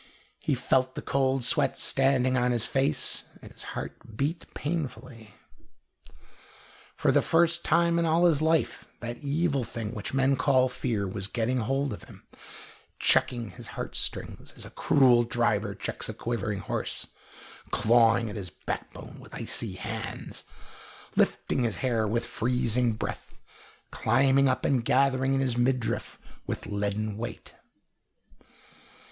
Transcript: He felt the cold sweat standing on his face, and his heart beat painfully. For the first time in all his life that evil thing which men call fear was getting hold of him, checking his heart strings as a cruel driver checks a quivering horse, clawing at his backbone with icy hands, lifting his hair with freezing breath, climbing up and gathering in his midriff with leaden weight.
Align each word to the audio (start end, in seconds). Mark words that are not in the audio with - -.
He 0.39 0.55
felt 0.55 0.95
the 0.95 1.01
cold 1.03 1.43
sweat 1.43 1.77
standing 1.77 2.35
on 2.35 2.51
his 2.51 2.65
face, 2.65 3.25
and 3.39 3.51
his 3.51 3.61
heart 3.77 4.17
beat 4.17 4.51
painfully. 4.55 5.35
For 6.97 7.11
the 7.11 7.21
first 7.21 7.63
time 7.63 7.99
in 7.99 8.05
all 8.07 8.25
his 8.25 8.41
life 8.41 8.87
that 9.01 9.19
evil 9.19 9.63
thing 9.63 9.93
which 9.93 10.11
men 10.11 10.37
call 10.37 10.69
fear 10.69 11.07
was 11.07 11.27
getting 11.27 11.57
hold 11.59 11.93
of 11.93 12.05
him, 12.05 12.25
checking 12.97 13.51
his 13.51 13.67
heart 13.77 13.95
strings 13.95 14.51
as 14.57 14.65
a 14.65 14.71
cruel 14.71 15.23
driver 15.23 15.75
checks 15.75 16.09
a 16.09 16.15
quivering 16.15 16.61
horse, 16.61 17.05
clawing 17.69 18.27
at 18.27 18.35
his 18.35 18.49
backbone 18.49 19.19
with 19.19 19.35
icy 19.35 19.73
hands, 19.73 20.45
lifting 21.15 21.61
his 21.61 21.75
hair 21.75 22.07
with 22.07 22.25
freezing 22.25 22.93
breath, 22.93 23.35
climbing 23.91 24.49
up 24.49 24.65
and 24.65 24.83
gathering 24.83 25.35
in 25.35 25.41
his 25.41 25.59
midriff 25.59 26.17
with 26.47 26.65
leaden 26.65 27.17
weight. 27.17 27.53